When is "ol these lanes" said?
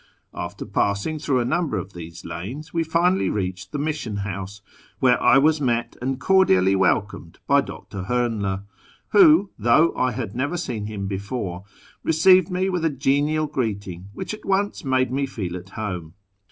1.77-2.73